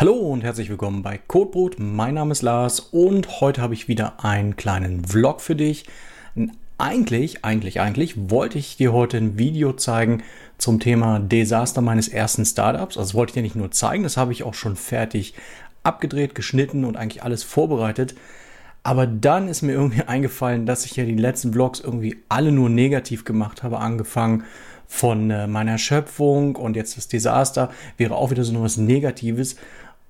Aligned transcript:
Hallo 0.00 0.14
und 0.14 0.42
herzlich 0.42 0.70
willkommen 0.70 1.02
bei 1.02 1.20
Codebrot. 1.28 1.76
Mein 1.78 2.14
Name 2.14 2.32
ist 2.32 2.40
Lars 2.40 2.80
und 2.80 3.42
heute 3.42 3.60
habe 3.60 3.74
ich 3.74 3.86
wieder 3.86 4.24
einen 4.24 4.56
kleinen 4.56 5.04
Vlog 5.04 5.42
für 5.42 5.54
dich. 5.54 5.84
Eigentlich, 6.78 7.44
eigentlich, 7.44 7.82
eigentlich 7.82 8.30
wollte 8.30 8.56
ich 8.56 8.78
dir 8.78 8.94
heute 8.94 9.18
ein 9.18 9.36
Video 9.36 9.74
zeigen 9.74 10.22
zum 10.56 10.80
Thema 10.80 11.18
Desaster 11.18 11.82
meines 11.82 12.08
ersten 12.08 12.46
Startups. 12.46 12.96
Also 12.96 13.12
wollte 13.12 13.32
ich 13.32 13.34
dir 13.34 13.42
nicht 13.42 13.56
nur 13.56 13.72
zeigen, 13.72 14.02
das 14.02 14.16
habe 14.16 14.32
ich 14.32 14.42
auch 14.42 14.54
schon 14.54 14.74
fertig 14.74 15.34
abgedreht, 15.82 16.34
geschnitten 16.34 16.86
und 16.86 16.96
eigentlich 16.96 17.22
alles 17.22 17.42
vorbereitet. 17.42 18.14
Aber 18.82 19.06
dann 19.06 19.48
ist 19.48 19.60
mir 19.60 19.72
irgendwie 19.72 20.02
eingefallen, 20.06 20.64
dass 20.64 20.86
ich 20.86 20.96
ja 20.96 21.04
die 21.04 21.14
letzten 21.14 21.52
Vlogs 21.52 21.78
irgendwie 21.78 22.16
alle 22.30 22.52
nur 22.52 22.70
negativ 22.70 23.26
gemacht 23.26 23.62
habe, 23.62 23.80
angefangen 23.80 24.44
von 24.86 25.30
äh, 25.30 25.46
meiner 25.46 25.76
Schöpfung 25.76 26.56
und 26.56 26.74
jetzt 26.74 26.96
das 26.96 27.06
Desaster 27.06 27.70
wäre 27.98 28.16
auch 28.16 28.30
wieder 28.30 28.42
so 28.42 28.60
was 28.62 28.78
Negatives. 28.78 29.56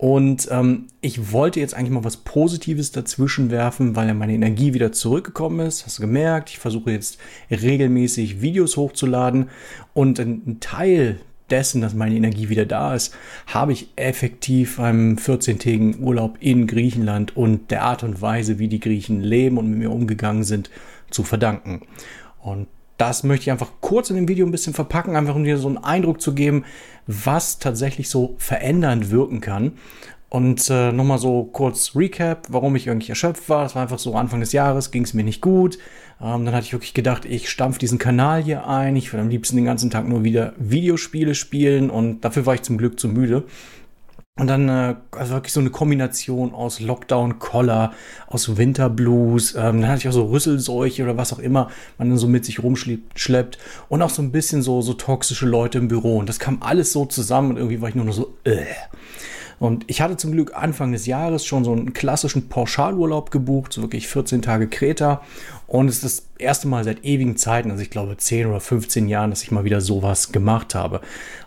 Und 0.01 0.49
ähm, 0.51 0.87
ich 1.03 1.31
wollte 1.31 1.61
jetzt 1.61 1.75
eigentlich 1.75 1.91
mal 1.91 2.05
was 2.05 2.17
Positives 2.17 2.91
dazwischen 2.91 3.51
werfen, 3.51 3.97
weil 3.97 4.09
ja 4.09 4.15
meine 4.15 4.33
Energie 4.33 4.73
wieder 4.73 4.93
zurückgekommen 4.93 5.61
ist. 5.67 5.85
Hast 5.85 5.99
du 5.99 6.01
gemerkt? 6.01 6.49
Ich 6.49 6.59
versuche 6.59 6.91
jetzt 6.91 7.19
regelmäßig 7.51 8.41
Videos 8.41 8.79
hochzuladen 8.79 9.51
und 9.93 10.19
ein 10.19 10.57
Teil 10.59 11.21
dessen, 11.51 11.83
dass 11.83 11.93
meine 11.93 12.15
Energie 12.15 12.49
wieder 12.49 12.65
da 12.65 12.95
ist, 12.95 13.15
habe 13.47 13.75
ich 13.75 13.89
effektiv 13.97 14.81
einem 14.81 15.17
14-tägigen 15.17 16.01
Urlaub 16.01 16.39
in 16.41 16.67
Griechenland 16.67 17.37
und 17.37 17.71
der 17.71 17.83
Art 17.83 18.03
und 18.03 18.23
Weise, 18.23 18.59
wie 18.59 18.69
die 18.69 18.81
Griechen 18.81 19.21
leben 19.21 19.59
und 19.59 19.69
mit 19.69 19.81
mir 19.81 19.91
umgegangen 19.91 20.45
sind, 20.45 20.71
zu 21.11 21.25
verdanken. 21.25 21.83
Und 22.41 22.69
das 23.01 23.25
möchte 23.25 23.45
ich 23.45 23.51
einfach 23.51 23.73
kurz 23.81 24.11
in 24.11 24.17
dem 24.17 24.29
Video 24.29 24.47
ein 24.47 24.53
bisschen 24.53 24.75
verpacken, 24.75 25.17
einfach 25.17 25.35
um 25.35 25.45
dir 25.45 25.57
so 25.57 25.69
einen 25.69 25.79
Eindruck 25.79 26.21
zu 26.21 26.35
geben, 26.35 26.65
was 27.07 27.59
tatsächlich 27.59 28.11
so 28.11 28.35
verändernd 28.39 29.11
wirken 29.11 29.41
kann. 29.41 29.73
Und 30.29 30.71
äh, 30.71 30.93
nochmal 30.93 31.19
so 31.19 31.43
kurz 31.45 31.97
Recap, 31.97 32.47
warum 32.51 32.77
ich 32.77 32.87
irgendwie 32.87 33.09
erschöpft 33.09 33.49
war. 33.49 33.65
Das 33.65 33.75
war 33.75 33.83
einfach 33.83 33.99
so 33.99 34.15
Anfang 34.15 34.39
des 34.39 34.53
Jahres, 34.53 34.93
ging 34.93 35.03
es 35.03 35.13
mir 35.13 35.25
nicht 35.25 35.41
gut. 35.41 35.79
Ähm, 36.21 36.45
dann 36.45 36.55
hatte 36.55 36.67
ich 36.67 36.73
wirklich 36.73 36.95
gedacht, 36.95 37.25
ich 37.25 37.51
stampf 37.51 37.79
diesen 37.79 37.99
Kanal 37.99 38.43
hier 38.43 38.67
ein. 38.69 38.95
Ich 38.95 39.13
will 39.13 39.19
am 39.19 39.29
liebsten 39.29 39.57
den 39.57 39.65
ganzen 39.65 39.91
Tag 39.91 40.07
nur 40.07 40.23
wieder 40.23 40.53
Videospiele 40.59 41.35
spielen 41.35 41.91
und 41.91 42.21
dafür 42.21 42.47
war 42.47 42.55
ich 42.55 42.63
zum 42.63 42.79
Glück 42.79 43.01
zu 43.01 43.09
müde. 43.09 43.45
Und 44.41 44.47
dann 44.47 44.71
äh, 44.71 44.95
also 45.11 45.35
wirklich 45.35 45.53
so 45.53 45.61
eine 45.61 45.69
Kombination 45.69 46.55
aus 46.55 46.81
Lockdown, 46.81 47.39
Collar, 47.41 47.93
aus 48.27 48.57
Winterblues. 48.57 49.55
Ähm, 49.55 49.83
dann 49.83 49.89
hatte 49.89 49.99
ich 49.99 50.09
auch 50.09 50.13
so 50.13 50.25
Rüsselseuche 50.25 51.03
oder 51.03 51.19
was 51.19 51.35
auch 51.35 51.41
immer 51.41 51.69
man 51.99 52.09
dann 52.09 52.17
so 52.17 52.27
mit 52.27 52.47
sich 52.47 52.63
rumschleppt. 52.63 53.59
Und 53.91 54.01
auch 54.01 54.09
so 54.09 54.23
ein 54.23 54.33
bisschen 54.33 54.63
so, 54.63 54.81
so 54.81 54.95
toxische 54.95 55.45
Leute 55.45 55.77
im 55.77 55.89
Büro. 55.89 56.17
Und 56.17 56.27
das 56.27 56.39
kam 56.39 56.63
alles 56.63 56.91
so 56.91 57.05
zusammen 57.05 57.51
und 57.51 57.57
irgendwie 57.59 57.83
war 57.83 57.91
ich 57.91 57.95
nur 57.95 58.07
noch 58.07 58.15
so, 58.15 58.35
äh. 58.45 58.65
Und 59.59 59.85
ich 59.89 60.01
hatte 60.01 60.17
zum 60.17 60.33
Glück 60.33 60.57
Anfang 60.57 60.93
des 60.93 61.05
Jahres 61.05 61.45
schon 61.45 61.65
so 61.65 61.73
einen 61.73 61.93
klassischen 61.93 62.49
Pauschalurlaub 62.49 63.31
gebucht, 63.31 63.75
so 63.75 63.83
wirklich 63.83 64.09
14 64.09 64.41
Tage 64.41 64.69
Kreta. 64.69 65.21
Und 65.71 65.87
es 65.87 66.03
ist 66.03 66.05
das 66.05 66.29
erste 66.39 66.67
Mal 66.67 66.83
seit 66.83 67.05
ewigen 67.05 67.37
Zeiten, 67.37 67.71
also 67.71 67.81
ich 67.81 67.91
glaube 67.91 68.17
10 68.17 68.49
oder 68.49 68.59
15 68.59 69.07
Jahren, 69.07 69.31
dass 69.31 69.45
ich 69.45 69.53
mal 69.53 69.63
wieder 69.63 69.81
sowas 69.81 70.33
gemacht 70.33 70.75
habe. 70.75 71.01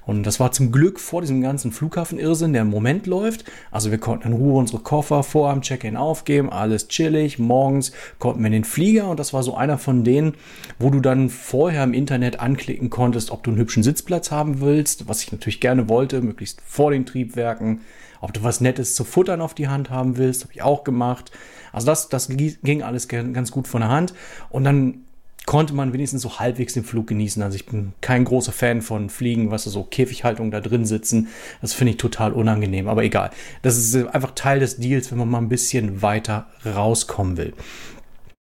Und 0.06 0.24
das 0.24 0.40
war 0.40 0.54
zum 0.54 0.72
Glück 0.72 1.02
vor 1.02 1.20
diesem 1.20 1.42
ganzen 1.42 1.74
Flughafen-Irrsinn, 1.74 2.54
der 2.54 2.62
im 2.62 2.70
Moment 2.70 3.06
läuft. 3.06 3.44
Also 3.70 3.92
wir 3.92 3.98
konnten 3.98 4.30
in 4.30 4.34
Ruhe 4.34 4.58
unsere 4.58 4.82
Koffer 4.82 5.24
vor 5.24 5.50
am 5.50 5.62
Check-in 5.62 5.98
aufgeben, 5.98 6.50
alles 6.50 6.88
chillig. 6.88 7.38
Morgens 7.38 7.92
konnten 8.18 8.40
wir 8.40 8.48
in 8.48 8.54
den 8.54 8.64
Flieger 8.64 9.10
und 9.10 9.20
das 9.20 9.34
war 9.34 9.44
so 9.44 9.58
einer 9.58 9.78
von 9.78 10.06
denen, 10.06 10.36
wo 10.80 10.90
du 10.90 11.02
dann 11.02 11.30
vorher 11.30 11.84
im 11.84 11.94
Internet 11.94 12.40
anklicken 12.40 12.90
konntest, 12.90 13.30
ob 13.30 13.44
du 13.44 13.52
einen 13.52 13.60
hübschen 13.60 13.84
Sitzplatz 13.84 14.32
haben 14.32 14.62
willst, 14.62 15.10
was 15.10 15.22
ich 15.22 15.34
natürlich 15.34 15.60
gerne 15.60 15.90
wollte, 15.90 16.22
möglichst 16.22 16.62
vor 16.66 16.92
den 16.92 17.06
Triebwerken. 17.06 17.82
Ob 18.22 18.32
du 18.32 18.42
was 18.42 18.62
Nettes 18.62 18.96
zu 18.96 19.04
futtern 19.04 19.42
auf 19.42 19.54
die 19.54 19.68
Hand 19.68 19.90
haben 19.90 20.16
willst, 20.16 20.44
habe 20.44 20.54
ich 20.54 20.62
auch 20.62 20.86
gemacht. 20.86 21.32
Also 21.74 21.88
das, 21.88 22.08
das 22.08 22.30
ging 22.30 22.82
alles 22.82 23.10
ganz 23.10 23.52
gut 23.52 23.68
von 23.68 23.82
der 23.82 23.90
Hand. 23.90 24.13
Und 24.50 24.64
dann 24.64 25.04
konnte 25.46 25.74
man 25.74 25.92
wenigstens 25.94 26.22
so 26.22 26.40
halbwegs 26.40 26.74
den 26.74 26.84
Flug 26.84 27.08
genießen. 27.08 27.42
Also 27.44 27.56
ich 27.56 27.66
bin 27.66 27.94
kein 28.02 28.24
großer 28.24 28.52
Fan 28.52 28.82
von 28.82 29.10
Fliegen, 29.10 29.52
was 29.52 29.66
so 29.66 29.84
Käfighaltung 29.84 30.52
da 30.52 30.62
drin 30.62 30.86
sitzen. 30.86 31.28
Das 31.62 31.74
finde 31.74 31.92
ich 31.92 31.98
total 31.98 32.32
unangenehm. 32.32 32.88
Aber 32.88 33.04
egal. 33.04 33.32
Das 33.62 33.78
ist 33.78 33.96
einfach 33.96 34.32
Teil 34.36 34.60
des 34.60 34.78
Deals, 34.78 35.12
wenn 35.12 35.18
man 35.18 35.30
mal 35.30 35.40
ein 35.40 35.50
bisschen 35.50 36.02
weiter 36.02 36.48
rauskommen 36.66 37.38
will. 37.38 37.54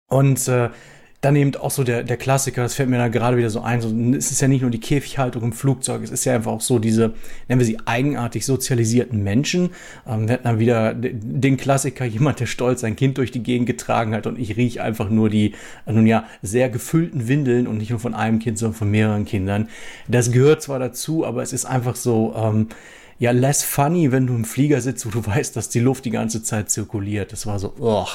Und 0.08 0.46
äh, 0.48 0.70
dann 1.20 1.36
eben 1.36 1.54
auch 1.56 1.70
so 1.70 1.84
der, 1.84 2.02
der 2.02 2.16
Klassiker, 2.16 2.62
das 2.62 2.74
fällt 2.74 2.88
mir 2.88 2.96
da 2.96 3.08
gerade 3.08 3.36
wieder 3.36 3.50
so 3.50 3.60
ein, 3.60 3.82
so, 3.82 3.94
es 4.16 4.30
ist 4.30 4.40
ja 4.40 4.48
nicht 4.48 4.62
nur 4.62 4.70
die 4.70 4.80
Käfighaltung 4.80 5.42
im 5.42 5.52
Flugzeug, 5.52 6.02
es 6.02 6.10
ist 6.10 6.24
ja 6.24 6.34
einfach 6.34 6.52
auch 6.52 6.60
so 6.62 6.78
diese, 6.78 7.12
nennen 7.46 7.60
wir 7.60 7.66
sie 7.66 7.78
eigenartig 7.84 8.46
sozialisierten 8.46 9.22
Menschen. 9.22 9.70
Ähm, 10.06 10.28
wir 10.28 10.34
hatten 10.34 10.44
dann 10.44 10.58
wieder 10.58 10.94
den 10.94 11.58
Klassiker, 11.58 12.06
jemand, 12.06 12.40
der 12.40 12.46
stolz 12.46 12.80
sein 12.80 12.96
Kind 12.96 13.18
durch 13.18 13.30
die 13.30 13.42
Gegend 13.42 13.66
getragen 13.66 14.14
hat 14.14 14.26
und 14.26 14.38
ich 14.38 14.56
rieche 14.56 14.82
einfach 14.82 15.10
nur 15.10 15.28
die, 15.28 15.54
nun 15.84 16.06
ja, 16.06 16.24
sehr 16.40 16.70
gefüllten 16.70 17.28
Windeln 17.28 17.66
und 17.66 17.76
nicht 17.76 17.90
nur 17.90 18.00
von 18.00 18.14
einem 18.14 18.38
Kind, 18.38 18.56
sondern 18.56 18.78
von 18.78 18.90
mehreren 18.90 19.26
Kindern. 19.26 19.68
Das 20.08 20.32
gehört 20.32 20.62
zwar 20.62 20.78
dazu, 20.78 21.26
aber 21.26 21.42
es 21.42 21.52
ist 21.52 21.66
einfach 21.66 21.96
so, 21.96 22.34
ähm, 22.34 22.68
ja 23.20 23.30
less 23.30 23.62
funny, 23.62 24.10
wenn 24.10 24.26
du 24.26 24.34
im 24.34 24.44
Flieger 24.44 24.80
sitzt, 24.80 25.06
wo 25.06 25.10
du 25.10 25.24
weißt, 25.26 25.54
dass 25.54 25.68
die 25.68 25.78
Luft 25.78 26.04
die 26.04 26.10
ganze 26.10 26.42
Zeit 26.42 26.70
zirkuliert. 26.70 27.30
Das 27.30 27.46
war 27.46 27.60
so, 27.60 27.74
oh. 27.78 28.06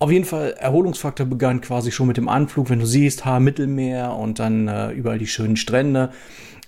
Auf 0.00 0.10
jeden 0.10 0.24
Fall, 0.24 0.54
Erholungsfaktor 0.58 1.26
begann 1.26 1.60
quasi 1.60 1.92
schon 1.92 2.08
mit 2.08 2.16
dem 2.16 2.28
Anflug, 2.28 2.70
wenn 2.70 2.80
du 2.80 2.86
siehst, 2.86 3.24
ha, 3.24 3.38
Mittelmeer 3.38 4.16
und 4.16 4.40
dann 4.40 4.66
äh, 4.66 4.90
überall 4.90 5.18
die 5.18 5.28
schönen 5.28 5.56
Strände. 5.56 6.10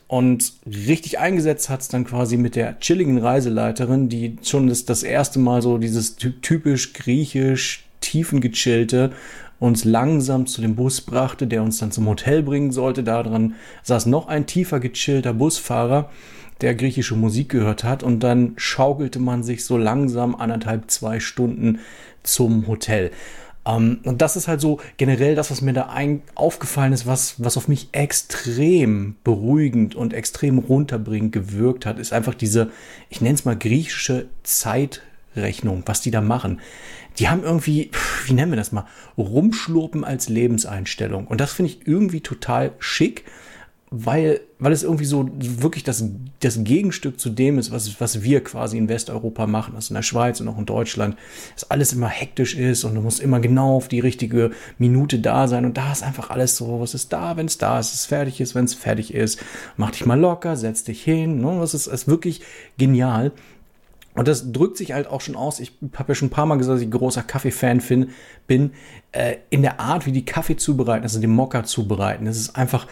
Und 0.06 0.52
richtig 0.66 1.18
eingesetzt 1.18 1.70
hat 1.70 1.80
es 1.80 1.88
dann 1.88 2.04
quasi 2.04 2.36
mit 2.36 2.54
der 2.54 2.78
chilligen 2.78 3.18
Reiseleiterin, 3.18 4.10
die 4.10 4.36
schon 4.42 4.68
das, 4.68 4.84
das 4.84 5.02
erste 5.02 5.38
Mal 5.38 5.62
so 5.62 5.78
dieses 5.78 6.16
typisch 6.16 6.92
griechisch 6.92 7.86
tiefengechillte 8.00 9.12
uns 9.60 9.84
langsam 9.84 10.46
zu 10.46 10.60
dem 10.60 10.74
Bus 10.74 11.00
brachte, 11.00 11.46
der 11.46 11.62
uns 11.62 11.78
dann 11.78 11.90
zum 11.90 12.06
Hotel 12.06 12.42
bringen 12.42 12.70
sollte. 12.70 13.02
Daran 13.02 13.54
saß 13.82 14.06
noch 14.06 14.28
ein 14.28 14.46
tiefer 14.46 14.78
gechillter 14.78 15.32
Busfahrer, 15.32 16.10
der 16.60 16.74
griechische 16.74 17.16
Musik 17.16 17.48
gehört 17.48 17.84
hat 17.84 18.02
und 18.02 18.20
dann 18.20 18.52
schaukelte 18.56 19.18
man 19.18 19.42
sich 19.42 19.64
so 19.64 19.76
langsam 19.76 20.34
anderthalb, 20.34 20.90
zwei 20.90 21.20
Stunden 21.20 21.80
zum 22.22 22.66
Hotel. 22.66 23.10
Um, 23.66 23.74
ähm, 23.74 24.00
und 24.04 24.20
das 24.20 24.36
ist 24.36 24.46
halt 24.46 24.60
so 24.60 24.78
generell 24.98 25.34
das, 25.34 25.50
was 25.50 25.62
mir 25.62 25.72
da 25.72 25.86
ein, 25.86 26.22
aufgefallen 26.34 26.92
ist, 26.92 27.06
was, 27.06 27.42
was 27.42 27.56
auf 27.56 27.66
mich 27.66 27.88
extrem 27.92 29.16
beruhigend 29.24 29.94
und 29.94 30.12
extrem 30.12 30.58
runterbringend 30.58 31.32
gewirkt 31.32 31.86
hat, 31.86 31.98
ist 31.98 32.12
einfach 32.12 32.34
diese, 32.34 32.70
ich 33.08 33.22
nenne 33.22 33.34
es 33.34 33.46
mal 33.46 33.56
griechische 33.56 34.26
Zeitrechnung, 34.42 35.82
was 35.86 36.02
die 36.02 36.10
da 36.10 36.20
machen. 36.20 36.60
Die 37.18 37.28
haben 37.28 37.42
irgendwie, 37.42 37.90
wie 38.26 38.34
nennen 38.34 38.52
wir 38.52 38.56
das 38.56 38.72
mal, 38.72 38.86
rumschlurpen 39.16 40.04
als 40.04 40.28
Lebenseinstellung. 40.28 41.26
Und 41.26 41.40
das 41.40 41.52
finde 41.52 41.70
ich 41.72 41.86
irgendwie 41.86 42.20
total 42.20 42.72
schick 42.78 43.24
weil, 43.90 44.40
weil 44.58 44.72
es 44.72 44.82
irgendwie 44.82 45.04
so 45.04 45.30
wirklich 45.38 45.84
das, 45.84 46.04
das 46.40 46.64
Gegenstück 46.64 47.20
zu 47.20 47.30
dem 47.30 47.58
ist, 47.58 47.70
was, 47.70 48.00
was 48.00 48.22
wir 48.22 48.42
quasi 48.42 48.76
in 48.76 48.88
Westeuropa 48.88 49.46
machen, 49.46 49.76
also 49.76 49.92
in 49.92 49.94
der 49.94 50.02
Schweiz 50.02 50.40
und 50.40 50.48
auch 50.48 50.58
in 50.58 50.66
Deutschland, 50.66 51.16
dass 51.54 51.70
alles 51.70 51.92
immer 51.92 52.08
hektisch 52.08 52.56
ist 52.56 52.84
und 52.84 52.94
du 52.94 53.00
musst 53.00 53.20
immer 53.20 53.40
genau 53.40 53.76
auf 53.76 53.88
die 53.88 54.00
richtige 54.00 54.50
Minute 54.78 55.18
da 55.20 55.46
sein 55.46 55.64
und 55.64 55.76
da 55.76 55.92
ist 55.92 56.02
einfach 56.02 56.30
alles 56.30 56.56
so, 56.56 56.80
was 56.80 56.94
ist 56.94 57.12
da, 57.12 57.36
wenn 57.36 57.46
es 57.46 57.58
da 57.58 57.78
ist, 57.78 57.94
es 57.94 58.06
fertig 58.06 58.40
ist, 58.40 58.54
wenn 58.54 58.64
es 58.64 58.74
fertig 58.74 59.14
ist, 59.14 59.40
mach 59.76 59.92
dich 59.92 60.06
mal 60.06 60.18
locker, 60.18 60.56
setz 60.56 60.82
dich 60.82 61.02
hin, 61.02 61.40
ne? 61.40 61.58
das 61.60 61.74
ist, 61.74 61.86
ist 61.86 62.08
wirklich 62.08 62.40
genial. 62.78 63.32
Und 64.16 64.28
das 64.28 64.52
drückt 64.52 64.76
sich 64.76 64.92
halt 64.92 65.08
auch 65.08 65.20
schon 65.20 65.34
aus. 65.34 65.58
Ich 65.58 65.72
habe 65.94 66.12
ja 66.12 66.14
schon 66.14 66.28
ein 66.28 66.30
paar 66.30 66.46
Mal 66.46 66.56
gesagt, 66.56 66.76
dass 66.76 66.82
ich 66.82 66.90
großer 66.90 67.24
Kaffee-Fan 67.24 67.82
bin. 68.46 68.70
Äh, 69.10 69.38
in 69.50 69.62
der 69.62 69.80
Art, 69.80 70.06
wie 70.06 70.12
die 70.12 70.24
Kaffee 70.24 70.54
zubereiten, 70.54 71.02
also 71.02 71.20
den 71.20 71.30
Mokka 71.30 71.64
zubereiten. 71.64 72.24
Das 72.24 72.36
ist 72.36 72.54
einfach 72.54 72.86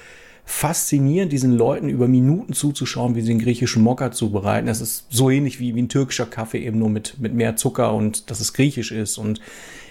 faszinierend, 0.44 1.32
diesen 1.32 1.52
Leuten 1.52 1.88
über 1.88 2.08
Minuten 2.08 2.52
zuzuschauen, 2.52 3.14
wie 3.14 3.20
sie 3.20 3.28
den 3.28 3.38
griechischen 3.38 3.82
Mokka 3.82 4.10
zubereiten. 4.10 4.68
Es 4.68 4.80
ist 4.80 5.06
so 5.08 5.30
ähnlich 5.30 5.60
wie, 5.60 5.74
wie 5.74 5.82
ein 5.82 5.88
türkischer 5.88 6.26
Kaffee, 6.26 6.64
eben 6.64 6.78
nur 6.78 6.90
mit, 6.90 7.18
mit 7.20 7.34
mehr 7.34 7.56
Zucker 7.56 7.94
und 7.94 8.30
dass 8.30 8.40
es 8.40 8.52
griechisch 8.52 8.92
ist. 8.92 9.18
Und 9.18 9.40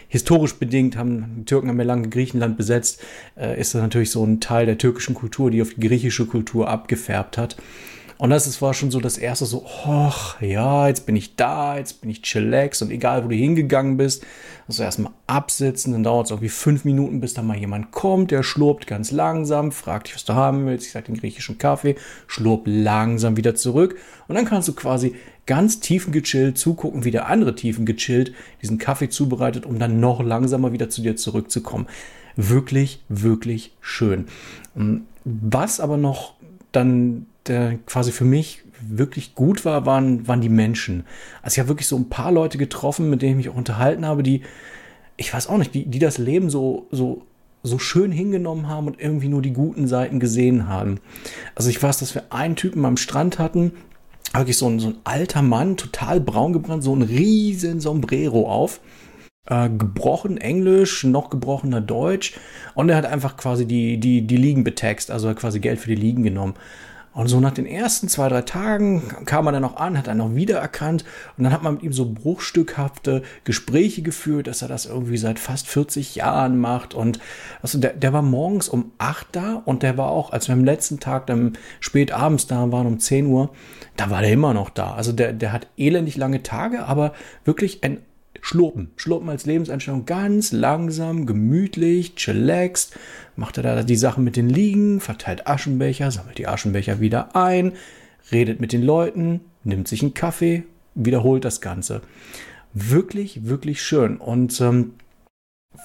historisch 0.10 0.56
bedingt 0.56 0.98
haben 0.98 1.38
die 1.40 1.46
Türken 1.46 1.70
haben 1.70 1.80
ja 1.80 1.86
lange 1.86 2.10
Griechenland 2.10 2.58
besetzt, 2.58 3.02
äh, 3.38 3.60
ist 3.60 3.74
das 3.74 3.82
natürlich 3.82 4.12
so 4.12 4.26
ein 4.26 4.42
Teil 4.42 4.66
der 4.66 4.78
türkischen 4.78 5.16
Kultur, 5.16 5.52
die 5.52 5.62
auf 5.62 5.74
die 5.74 5.88
griechische 5.88 6.26
Kultur 6.26 6.70
abgefärbt 6.70 7.38
hat. 7.38 7.56
Und 8.22 8.30
das 8.30 8.46
ist, 8.46 8.62
war 8.62 8.76
schon 8.76 8.92
so 8.92 9.00
das 9.00 9.18
erste 9.18 9.48
so, 9.48 9.66
ach 9.84 10.40
ja, 10.44 10.88
jetzt 10.88 11.08
bin 11.08 11.16
ich 11.16 11.38
da, 11.38 11.80
jetzt 11.80 12.02
bin 12.02 12.10
ich 12.12 12.22
chillax 12.22 12.84
und 12.84 12.92
egal, 12.92 13.26
wo 13.26 13.30
du 13.30 13.36
hingegangen 13.36 13.98
bist, 13.98 14.24
also 14.68 14.84
erstmal 14.84 15.12
absitzen, 15.26 15.92
dann 15.94 16.04
dauert 16.04 16.28
es 16.28 16.30
irgendwie 16.30 16.50
fünf 16.50 16.86
Minuten, 16.86 17.20
bis 17.20 17.34
da 17.34 17.42
mal 17.42 17.58
jemand 17.58 17.90
kommt, 17.90 18.30
der 18.30 18.44
schlurpt 18.44 18.86
ganz 18.86 19.10
langsam, 19.10 19.72
fragt 19.72 20.06
dich, 20.06 20.14
was 20.14 20.24
du 20.24 20.34
haben 20.34 20.68
willst, 20.68 20.86
ich 20.86 20.92
sag 20.92 21.06
den 21.06 21.18
griechischen 21.18 21.58
Kaffee, 21.58 21.96
schlurp 22.28 22.66
langsam 22.66 23.38
wieder 23.38 23.56
zurück 23.56 23.98
und 24.28 24.36
dann 24.36 24.46
kannst 24.46 24.68
du 24.68 24.74
quasi 24.74 25.16
ganz 25.48 25.80
tiefengechillt 25.80 26.60
zugucken, 26.60 27.04
wie 27.04 27.12
der 27.12 27.26
andere 27.26 27.56
tiefengechillt 27.56 28.36
diesen 28.62 28.78
Kaffee 28.78 29.10
zubereitet, 29.10 29.66
um 29.66 29.80
dann 29.80 30.00
noch 30.00 30.22
langsamer 30.22 30.74
wieder 30.74 30.92
zu 30.92 31.02
dir 31.02 31.16
zurückzukommen. 31.16 31.88
Wirklich, 32.36 33.02
wirklich 33.10 33.74
schön. 33.82 34.28
Was 35.26 35.80
aber 35.80 35.98
noch 35.98 36.36
dann 36.72 37.26
der 37.48 37.78
quasi 37.86 38.12
für 38.12 38.26
mich 38.26 38.64
wirklich 38.82 39.36
gut 39.36 39.66
war, 39.66 39.86
waren, 39.86 40.28
waren 40.28 40.42
die 40.42 40.50
Menschen. 40.50 41.06
Also 41.42 41.56
ich 41.56 41.60
habe 41.60 41.70
wirklich 41.70 41.88
so 41.88 41.98
ein 41.98 42.10
paar 42.10 42.32
Leute 42.32 42.58
getroffen, 42.58 43.10
mit 43.10 43.22
denen 43.22 43.32
ich 43.32 43.46
mich 43.46 43.54
auch 43.54 43.58
unterhalten 43.58 44.06
habe, 44.06 44.24
die, 44.24 44.42
ich 45.18 45.34
weiß 45.34 45.48
auch 45.48 45.58
nicht, 45.58 45.74
die, 45.74 45.86
die 45.86 46.00
das 46.00 46.18
Leben 46.18 46.50
so, 46.50 46.88
so, 46.92 47.24
so 47.64 47.78
schön 47.78 48.12
hingenommen 48.12 48.68
haben 48.68 48.88
und 48.88 49.00
irgendwie 49.00 49.28
nur 49.28 49.42
die 49.42 49.54
guten 49.54 49.88
Seiten 49.88 50.20
gesehen 50.20 50.68
haben. 50.68 51.00
Also 51.56 51.70
ich 51.70 51.82
weiß, 51.82 52.00
dass 52.00 52.16
wir 52.16 52.24
einen 52.32 52.56
Typen 52.56 52.86
am 52.86 52.98
Strand 52.98 53.40
hatten, 53.40 53.74
wirklich 54.34 54.58
so 54.58 54.68
ein, 54.68 54.80
so 54.80 54.90
ein 54.90 54.98
alter 55.04 55.42
Mann, 55.42 55.78
total 55.78 56.20
braun 56.20 56.54
gebrannt, 56.54 56.84
so 56.84 56.96
ein 56.96 57.02
riesen 57.02 57.80
Sombrero 57.80 58.50
auf 58.50 58.80
äh, 59.48 59.70
gebrochen 59.70 60.38
Englisch, 60.38 61.04
noch 61.04 61.30
gebrochener 61.30 61.82
Deutsch 61.82 62.34
und 62.74 62.90
er 62.90 62.96
hat 62.96 63.06
einfach 63.06 63.38
quasi 63.38 63.66
die, 63.66 64.00
die, 64.00 64.22
die 64.26 64.38
Ligen 64.38 64.64
betext, 64.64 65.12
also 65.12 65.34
quasi 65.34 65.60
Geld 65.60 65.80
für 65.80 65.90
die 65.90 66.02
Ligen 66.02 66.24
genommen. 66.24 66.56
Und 67.14 67.28
so 67.28 67.42
nach 67.42 67.52
den 67.52 67.66
ersten 67.66 68.08
zwei, 68.08 68.30
drei 68.30 68.42
Tagen 68.42 69.04
kam 69.26 69.46
er 69.46 69.52
dann 69.52 69.64
noch 69.64 69.76
an, 69.76 69.98
hat 69.98 70.08
er 70.08 70.16
noch 70.16 70.34
wiedererkannt 70.34 71.04
und 71.38 71.44
dann 71.44 71.52
hat 71.52 71.62
man 71.62 71.74
mit 71.74 71.84
ihm 71.84 71.92
so 71.92 72.10
bruchstückhafte 72.10 73.24
Gespräche 73.44 74.02
geführt, 74.02 74.48
dass 74.48 74.62
er 74.62 74.70
das 74.70 74.86
irgendwie 74.86 75.18
seit 75.18 75.38
fast 75.38 75.68
40 75.68 76.16
Jahren 76.16 76.58
macht 76.58 76.94
und 76.94 77.20
also 77.62 77.80
der, 77.80 77.94
der 77.94 78.14
war 78.14 78.22
morgens 78.22 78.70
um 78.70 78.94
8 78.98 79.28
da 79.34 79.62
und 79.66 79.84
der 79.84 79.98
war 79.98 80.10
auch, 80.10 80.32
als 80.32 80.48
wir 80.48 80.54
am 80.54 80.64
letzten 80.64 81.02
Tag 81.02 81.28
dann 81.28 81.58
spät 81.82 82.14
abends 82.14 82.48
da 82.48 82.72
waren, 82.72 82.88
um 82.88 83.00
10 83.00 83.26
Uhr, 83.26 83.50
da 83.98 84.10
war 84.10 84.22
der 84.22 84.32
immer 84.32 84.54
noch 84.54 84.70
da. 84.70 84.94
Also 84.94 85.12
der, 85.12 85.34
der 85.34 85.52
hat 85.52 85.68
elendig 85.76 86.16
lange 86.16 86.44
Tage, 86.44 86.86
aber 86.86 87.14
wirklich 87.44 87.84
ein 87.84 87.98
Schlurpen. 88.42 88.92
Schlurpen 88.96 89.30
als 89.30 89.46
Lebenseinstellung 89.46 90.06
ganz 90.06 90.52
langsam, 90.52 91.26
gemütlich, 91.26 92.16
chillaxed. 92.16 92.98
Macht 93.36 93.58
er 93.58 93.64
da 93.64 93.84
die 93.84 93.96
Sachen 93.96 94.24
mit 94.24 94.36
den 94.36 94.50
Liegen, 94.50 95.00
verteilt 95.00 95.48
Aschenbecher, 95.48 96.12
sammelt 96.12 96.38
die 96.38 96.48
Aschenbecher 96.48 97.00
wieder 97.00 97.36
ein, 97.36 97.74
redet 98.32 98.60
mit 98.60 98.74
den 98.74 98.84
Leuten, 98.84 99.42
nimmt 99.64 99.88
sich 99.88 100.02
einen 100.02 100.14
Kaffee, 100.14 100.64
wiederholt 100.96 101.46
das 101.46 101.62
Ganze. 101.62 102.02
Wirklich, 102.74 103.46
wirklich 103.46 103.82
schön. 103.82 104.18
Und 104.18 104.60
ähm, 104.60 104.96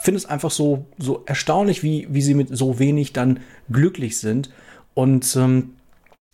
finde 0.00 0.18
es 0.18 0.26
einfach 0.26 0.50
so, 0.50 0.86
so 0.98 1.22
erstaunlich, 1.26 1.82
wie, 1.82 2.08
wie 2.10 2.22
sie 2.22 2.34
mit 2.34 2.56
so 2.56 2.78
wenig 2.78 3.12
dann 3.12 3.40
glücklich 3.70 4.18
sind. 4.18 4.50
Und 4.94 5.36
ähm, 5.36 5.74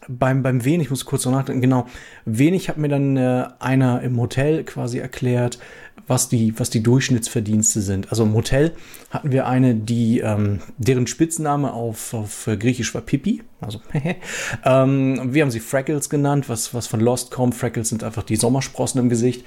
beim, 0.08 0.42
beim 0.42 0.64
Wenig, 0.64 0.86
ich 0.86 0.90
muss 0.90 1.04
kurz 1.04 1.24
noch 1.24 1.32
nachdenken, 1.32 1.60
genau, 1.60 1.86
Wenig 2.24 2.68
hat 2.68 2.76
mir 2.76 2.88
dann 2.88 3.16
äh, 3.16 3.48
einer 3.58 4.02
im 4.02 4.20
Hotel 4.20 4.64
quasi 4.64 4.98
erklärt, 4.98 5.58
was 6.06 6.28
die, 6.28 6.58
was 6.58 6.70
die 6.70 6.82
Durchschnittsverdienste 6.82 7.80
sind. 7.80 8.10
Also 8.10 8.24
im 8.24 8.34
Hotel 8.34 8.72
hatten 9.10 9.30
wir 9.30 9.46
eine, 9.46 9.74
die, 9.74 10.20
ähm, 10.20 10.60
deren 10.78 11.06
Spitzname 11.06 11.72
auf, 11.72 12.14
auf 12.14 12.48
Griechisch 12.58 12.94
war 12.94 13.02
Pipi. 13.02 13.42
Also, 13.62 13.80
ähm, 14.64 15.32
wir 15.32 15.42
haben 15.42 15.50
sie 15.52 15.60
Freckles 15.60 16.10
genannt, 16.10 16.48
was, 16.48 16.74
was 16.74 16.88
von 16.88 16.98
Lost 16.98 17.30
kommt. 17.30 17.54
Freckles 17.54 17.90
sind 17.90 18.02
einfach 18.02 18.24
die 18.24 18.34
Sommersprossen 18.34 19.00
im 19.00 19.08
Gesicht. 19.08 19.44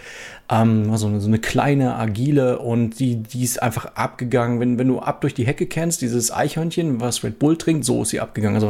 Ähm, 0.49 0.89
also 0.89 1.19
so 1.19 1.27
eine 1.27 1.39
kleine, 1.39 1.95
agile 1.95 2.59
und 2.59 2.99
die, 2.99 3.17
die 3.17 3.43
ist 3.43 3.61
einfach 3.61 3.95
abgegangen. 3.95 4.61
Wenn, 4.61 4.79
wenn 4.79 4.87
du 4.87 4.99
ab 4.99 5.19
durch 5.19 5.33
die 5.33 5.45
Hecke 5.45 5.65
kennst, 5.65 6.01
dieses 6.01 6.31
Eichhörnchen, 6.31 7.01
was 7.01 7.25
Red 7.25 7.39
Bull 7.39 7.57
trinkt, 7.57 7.83
so 7.83 8.03
ist 8.03 8.09
sie 8.09 8.21
abgegangen. 8.21 8.55
Also, 8.55 8.69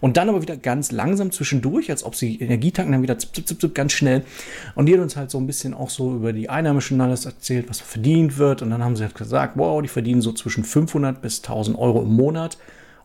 und 0.00 0.16
dann 0.16 0.28
aber 0.28 0.42
wieder 0.42 0.58
ganz 0.58 0.92
langsam 0.92 1.30
zwischendurch, 1.30 1.90
als 1.90 2.04
ob 2.04 2.14
sie 2.14 2.38
Energie 2.40 2.72
tanken, 2.72 2.92
dann 2.92 3.02
wieder 3.02 3.18
zip, 3.18 3.34
zip, 3.46 3.58
zip, 3.60 3.74
ganz 3.74 3.92
schnell. 3.92 4.24
Und 4.74 4.86
die 4.86 4.94
hat 4.94 5.00
uns 5.00 5.16
halt 5.16 5.30
so 5.30 5.38
ein 5.38 5.46
bisschen 5.46 5.72
auch 5.72 5.88
so 5.88 6.22
über 6.24 6.32
die 6.32 6.48
Einheimischen 6.48 7.00
alles 7.02 7.26
erzählt, 7.26 7.68
was 7.68 7.80
verdient 7.80 8.38
wird. 8.38 8.62
Und 8.62 8.70
dann 8.70 8.82
haben 8.82 8.96
sie 8.96 9.04
halt 9.04 9.14
gesagt, 9.14 9.56
wow, 9.56 9.82
die 9.82 9.88
verdienen 9.88 10.22
so 10.22 10.32
zwischen 10.32 10.64
500 10.64 11.20
bis 11.20 11.42
1000 11.42 11.78
Euro 11.78 12.02
im 12.02 12.16
Monat. 12.16 12.56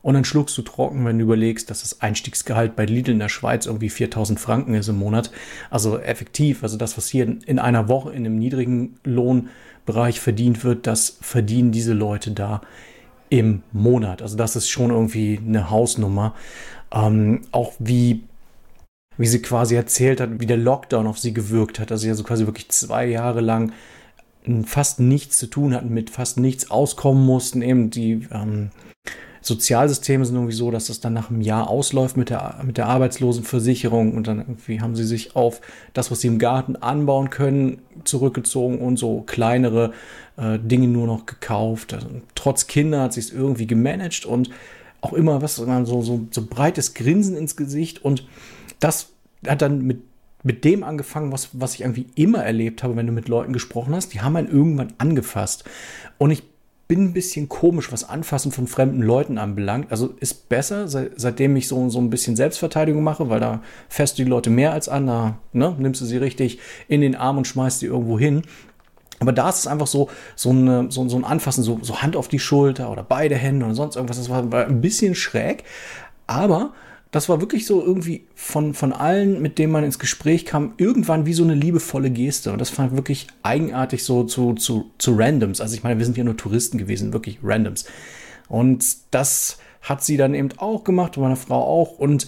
Und 0.01 0.13
dann 0.13 0.23
schluckst 0.23 0.57
du 0.57 0.61
trocken, 0.61 1.05
wenn 1.05 1.17
du 1.17 1.25
überlegst, 1.25 1.69
dass 1.69 1.81
das 1.81 1.99
Einstiegsgehalt 1.99 2.77
bei 2.77 2.85
Lidl 2.85 3.11
in 3.11 3.19
der 3.19 3.27
Schweiz 3.27 3.65
irgendwie 3.65 3.89
4000 3.89 4.39
Franken 4.39 4.73
ist 4.73 4.87
im 4.87 4.97
Monat. 4.97 5.31
Also 5.69 5.99
effektiv, 5.99 6.63
also 6.63 6.77
das, 6.77 6.97
was 6.97 7.09
hier 7.09 7.37
in 7.45 7.59
einer 7.59 7.89
Woche 7.89 8.11
in 8.11 8.25
einem 8.25 8.39
niedrigen 8.39 8.97
Lohnbereich 9.03 10.21
verdient 10.21 10.63
wird, 10.63 10.87
das 10.87 11.17
verdienen 11.19 11.73
diese 11.73 11.91
Leute 11.91 12.31
da 12.31 12.61
im 13.29 13.63
Monat. 13.73 14.21
Also 14.21 14.37
das 14.37 14.55
ist 14.55 14.69
schon 14.69 14.91
irgendwie 14.91 15.41
eine 15.45 15.69
Hausnummer. 15.69 16.33
Ähm, 16.93 17.41
auch 17.51 17.73
wie 17.79 18.23
wie 19.19 19.27
sie 19.27 19.41
quasi 19.41 19.75
erzählt 19.75 20.21
hat, 20.21 20.39
wie 20.39 20.45
der 20.45 20.57
Lockdown 20.57 21.05
auf 21.05 21.19
sie 21.19 21.33
gewirkt 21.33 21.77
hat, 21.77 21.91
dass 21.91 22.01
sie 22.01 22.09
also 22.09 22.23
quasi 22.23 22.45
wirklich 22.45 22.69
zwei 22.69 23.05
Jahre 23.05 23.41
lang 23.41 23.73
fast 24.65 25.01
nichts 25.01 25.37
zu 25.37 25.47
tun 25.47 25.75
hatten, 25.75 25.93
mit 25.93 26.09
fast 26.09 26.39
nichts 26.39 26.71
auskommen 26.71 27.25
mussten, 27.25 27.61
eben 27.61 27.89
die 27.89 28.27
ähm, 28.31 28.69
Sozialsysteme 29.41 30.25
sind 30.25 30.35
irgendwie 30.35 30.55
so, 30.55 30.71
dass 30.71 30.87
das 30.87 31.01
dann 31.01 31.13
nach 31.13 31.29
einem 31.29 31.41
Jahr 31.41 31.69
ausläuft 31.69 32.15
mit 32.15 32.29
der, 32.29 32.61
mit 32.63 32.77
der 32.77 32.87
Arbeitslosenversicherung 32.87 34.13
und 34.15 34.25
dann 34.25 34.39
irgendwie 34.39 34.79
haben 34.79 34.95
sie 34.95 35.03
sich 35.03 35.35
auf 35.35 35.59
das, 35.93 36.11
was 36.11 36.21
sie 36.21 36.27
im 36.27 36.39
Garten 36.39 36.77
anbauen 36.77 37.29
können, 37.29 37.81
zurückgezogen 38.05 38.79
und 38.79 38.97
so 38.97 39.21
kleinere 39.21 39.91
äh, 40.37 40.57
Dinge 40.59 40.87
nur 40.87 41.07
noch 41.07 41.25
gekauft. 41.25 41.93
Also, 41.93 42.07
trotz 42.35 42.67
Kinder 42.67 43.01
hat 43.01 43.13
sie 43.13 43.19
es 43.19 43.31
irgendwie 43.31 43.67
gemanagt 43.67 44.25
und 44.25 44.49
auch 45.01 45.11
immer 45.11 45.41
was, 45.41 45.55
so, 45.55 45.65
so, 45.83 46.27
so 46.31 46.45
breites 46.45 46.93
Grinsen 46.93 47.35
ins 47.35 47.57
Gesicht 47.57 48.03
und 48.03 48.25
das 48.79 49.13
hat 49.45 49.61
dann 49.61 49.81
mit 49.81 50.01
mit 50.43 50.63
dem 50.63 50.83
angefangen, 50.83 51.31
was, 51.31 51.49
was 51.53 51.73
ich 51.73 51.81
irgendwie 51.81 52.07
immer 52.15 52.43
erlebt 52.43 52.83
habe, 52.83 52.95
wenn 52.95 53.07
du 53.07 53.11
mit 53.11 53.27
Leuten 53.27 53.51
gesprochen 53.51 53.93
hast. 53.93 54.13
Die 54.13 54.21
haben 54.21 54.35
einen 54.35 54.47
irgendwann 54.47 54.93
angefasst. 54.97 55.65
Und 56.17 56.31
ich 56.31 56.43
bin 56.87 57.03
ein 57.03 57.13
bisschen 57.13 57.49
komisch, 57.49 57.91
was 57.91 58.07
Anfassen 58.07 58.51
von 58.51 58.65
fremden 58.65 59.01
Leuten 59.01 59.37
anbelangt. 59.37 59.91
Also 59.91 60.07
ist 60.19 60.49
besser, 60.49 60.87
seit, 60.87 61.11
seitdem 61.17 61.55
ich 61.55 61.67
so, 61.67 61.89
so 61.89 61.99
ein 61.99 62.09
bisschen 62.09 62.35
Selbstverteidigung 62.35 63.03
mache, 63.03 63.29
weil 63.29 63.39
da 63.39 63.61
fährst 63.89 64.17
du 64.17 64.23
die 64.23 64.29
Leute 64.29 64.49
mehr 64.49 64.71
als 64.71 64.89
an, 64.89 65.05
da 65.05 65.37
ne, 65.51 65.75
nimmst 65.77 66.01
du 66.01 66.05
sie 66.05 66.17
richtig 66.17 66.59
in 66.87 67.01
den 67.01 67.15
Arm 67.15 67.37
und 67.37 67.45
schmeißt 67.45 67.79
sie 67.79 67.87
irgendwo 67.87 68.17
hin. 68.17 68.41
Aber 69.19 69.33
da 69.33 69.49
ist 69.49 69.59
es 69.59 69.67
einfach 69.67 69.87
so, 69.87 70.09
so, 70.35 70.51
eine, 70.51 70.89
so, 70.89 71.07
so 71.09 71.17
ein 71.17 71.25
Anfassen, 71.25 71.63
so, 71.63 71.79
so 71.81 72.01
Hand 72.01 72.15
auf 72.15 72.29
die 72.29 72.39
Schulter 72.39 72.89
oder 72.89 73.03
beide 73.03 73.35
Hände 73.35 73.65
oder 73.65 73.75
sonst 73.75 73.97
irgendwas. 73.97 74.17
Das 74.17 74.29
war, 74.29 74.51
war 74.51 74.65
ein 74.65 74.81
bisschen 74.81 75.13
schräg. 75.15 75.65
Aber 76.25 76.71
das 77.11 77.27
war 77.27 77.41
wirklich 77.41 77.65
so 77.65 77.83
irgendwie 77.83 78.27
von, 78.35 78.73
von 78.73 78.93
allen, 78.93 79.41
mit 79.41 79.57
denen 79.57 79.71
man 79.71 79.83
ins 79.83 79.97
Gespräch 79.97 80.45
kam, 80.45 80.73
irgendwann 80.77 81.25
wie 81.25 81.33
so 81.33 81.43
eine 81.43 81.55
liebevolle 81.55 82.11
Geste. 82.11 82.51
Und 82.51 82.59
das 82.59 82.69
fand 82.69 82.91
ich 82.91 82.97
wirklich 82.97 83.27
eigenartig 83.41 84.03
so 84.03 84.23
zu, 84.25 84.53
zu, 84.53 84.91
zu 84.99 85.15
Randoms. 85.15 85.59
Also 85.59 85.75
ich 85.75 85.83
meine, 85.83 85.97
wir 85.97 86.05
sind 86.05 86.17
ja 86.17 86.23
nur 86.23 86.37
Touristen 86.37 86.77
gewesen, 86.77 87.11
wirklich 87.11 87.39
Randoms. 87.41 87.85
Und 88.47 88.85
das 89.11 89.57
hat 89.81 90.03
sie 90.03 90.17
dann 90.17 90.35
eben 90.35 90.49
auch 90.57 90.83
gemacht 90.83 91.17
und 91.17 91.23
meine 91.23 91.35
Frau 91.35 91.63
auch. 91.63 91.97
Und 91.97 92.27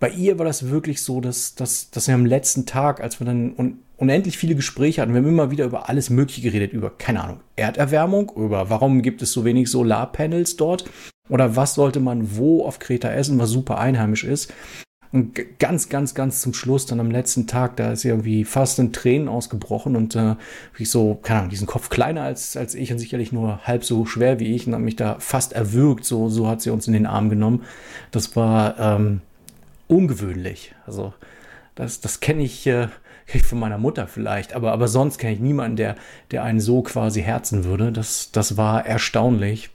bei 0.00 0.10
ihr 0.10 0.38
war 0.38 0.44
das 0.44 0.70
wirklich 0.70 1.02
so, 1.02 1.20
dass, 1.20 1.54
dass, 1.54 1.90
dass 1.90 2.08
wir 2.08 2.14
am 2.14 2.26
letzten 2.26 2.66
Tag, 2.66 3.00
als 3.00 3.20
wir 3.20 3.26
dann 3.26 3.54
un 3.56 3.78
unendlich 3.98 4.36
viele 4.36 4.54
Gespräche 4.54 5.00
hatten, 5.00 5.14
wir 5.14 5.22
haben 5.22 5.28
immer 5.28 5.50
wieder 5.50 5.64
über 5.64 5.88
alles 5.88 6.10
Mögliche 6.10 6.42
geredet, 6.42 6.74
über, 6.74 6.90
keine 6.90 7.24
Ahnung, 7.24 7.40
Erderwärmung, 7.56 8.30
über 8.36 8.68
warum 8.68 9.00
gibt 9.00 9.22
es 9.22 9.32
so 9.32 9.46
wenig 9.46 9.70
Solarpanels 9.70 10.56
dort 10.56 10.84
oder 11.28 11.56
was 11.56 11.74
sollte 11.74 12.00
man 12.00 12.36
wo 12.36 12.64
auf 12.64 12.78
Kreta 12.78 13.10
essen, 13.10 13.38
was 13.38 13.50
super 13.50 13.78
einheimisch 13.78 14.24
ist. 14.24 14.52
Und 15.12 15.58
ganz, 15.58 15.88
ganz, 15.88 16.14
ganz 16.14 16.40
zum 16.40 16.52
Schluss, 16.52 16.84
dann 16.86 17.00
am 17.00 17.10
letzten 17.10 17.46
Tag, 17.46 17.76
da 17.76 17.92
ist 17.92 18.02
sie 18.02 18.08
irgendwie 18.08 18.44
fast 18.44 18.78
in 18.78 18.92
Tränen 18.92 19.28
ausgebrochen 19.28 19.96
und 19.96 20.16
äh, 20.16 20.34
ich 20.78 20.90
so, 20.90 21.14
keine 21.14 21.40
Ahnung, 21.40 21.50
diesen 21.50 21.66
Kopf 21.66 21.88
kleiner 21.90 22.22
als, 22.22 22.56
als 22.56 22.74
ich 22.74 22.92
und 22.92 22.98
sicherlich 22.98 23.32
nur 23.32 23.60
halb 23.64 23.84
so 23.84 24.04
schwer 24.04 24.40
wie 24.40 24.54
ich 24.54 24.66
und 24.66 24.74
hat 24.74 24.80
mich 24.80 24.96
da 24.96 25.16
fast 25.20 25.52
erwürgt, 25.52 26.04
so, 26.04 26.28
so 26.28 26.48
hat 26.48 26.60
sie 26.60 26.70
uns 26.70 26.86
in 26.86 26.92
den 26.92 27.06
Arm 27.06 27.30
genommen. 27.30 27.62
Das 28.10 28.34
war 28.34 28.78
ähm, 28.78 29.20
ungewöhnlich. 29.86 30.74
Also, 30.86 31.14
das, 31.76 32.00
das 32.00 32.20
kenne 32.20 32.42
ich, 32.42 32.66
äh, 32.66 32.88
kenn 33.26 33.40
ich 33.40 33.44
von 33.44 33.60
meiner 33.60 33.78
Mutter 33.78 34.08
vielleicht, 34.08 34.54
aber, 34.54 34.72
aber 34.72 34.88
sonst 34.88 35.18
kenne 35.18 35.34
ich 35.34 35.40
niemanden, 35.40 35.76
der, 35.76 35.94
der 36.32 36.42
einen 36.42 36.60
so 36.60 36.82
quasi 36.82 37.22
herzen 37.22 37.64
würde. 37.64 37.92
Das, 37.92 38.32
das 38.32 38.56
war 38.56 38.84
erstaunlich 38.84 39.70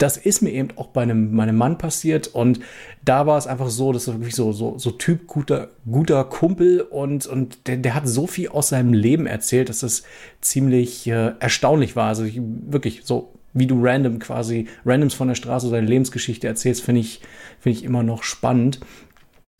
das 0.00 0.16
ist 0.16 0.40
mir 0.40 0.50
eben 0.50 0.70
auch 0.76 0.88
bei 0.88 1.02
einem, 1.02 1.34
meinem 1.34 1.56
Mann 1.56 1.76
passiert 1.76 2.28
und 2.28 2.60
da 3.04 3.26
war 3.26 3.36
es 3.36 3.46
einfach 3.46 3.68
so, 3.68 3.92
dass 3.92 4.08
er 4.08 4.14
wirklich 4.14 4.34
so, 4.34 4.52
so, 4.52 4.78
so 4.78 4.90
Typ 4.92 5.26
guter, 5.26 5.68
guter 5.90 6.24
Kumpel 6.24 6.80
und, 6.80 7.26
und 7.26 7.66
der, 7.66 7.76
der 7.76 7.94
hat 7.94 8.08
so 8.08 8.26
viel 8.26 8.48
aus 8.48 8.70
seinem 8.70 8.94
Leben 8.94 9.26
erzählt, 9.26 9.68
dass 9.68 9.80
das 9.80 10.02
ziemlich 10.40 11.06
äh, 11.06 11.34
erstaunlich 11.38 11.96
war. 11.96 12.08
Also 12.08 12.24
ich, 12.24 12.40
wirklich 12.40 13.02
so, 13.04 13.34
wie 13.52 13.66
du 13.66 13.78
random 13.82 14.18
quasi, 14.20 14.68
randoms 14.86 15.12
von 15.12 15.28
der 15.28 15.34
Straße 15.34 15.70
deine 15.70 15.86
Lebensgeschichte 15.86 16.46
erzählst, 16.46 16.82
finde 16.82 17.02
ich, 17.02 17.20
finde 17.58 17.78
ich 17.78 17.84
immer 17.84 18.02
noch 18.02 18.22
spannend. 18.22 18.80